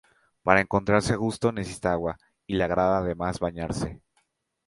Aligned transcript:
Para 0.41 0.61
encontrarse 0.61 1.13
a 1.13 1.19
gusto 1.25 1.51
necesita 1.51 1.91
agua 1.91 2.17
y 2.47 2.55
le 2.55 2.63
agrada 2.63 2.97
además 2.97 3.39
bañarse. 3.39 4.01